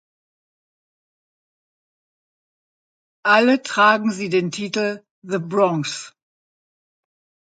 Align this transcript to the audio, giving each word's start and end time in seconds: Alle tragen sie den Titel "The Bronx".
Alle 3.23 3.61
tragen 3.61 4.09
sie 4.11 4.29
den 4.29 4.49
Titel 4.51 5.05
"The 5.21 5.37
Bronx". 5.37 6.15